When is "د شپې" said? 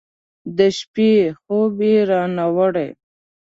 0.57-1.11